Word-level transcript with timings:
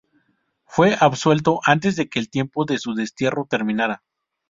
Fue 0.65 0.97
absuelto 0.99 1.59
antes 1.63 1.95
de 1.95 2.09
que 2.09 2.17
el 2.17 2.31
tiempo 2.31 2.65
de 2.65 2.79
su 2.79 2.95
destierro 2.95 3.45
terminara. 3.47 4.01